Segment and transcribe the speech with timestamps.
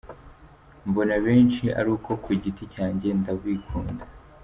[0.89, 4.03] Mbona benshi ariko ku giti cyanjye ndabikunda.